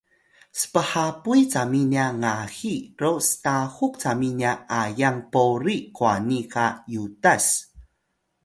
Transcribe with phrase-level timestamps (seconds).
[0.59, 7.45] sphapuy cami nya ngahi ro stahuk cami nya ayang pori qwani qa yutas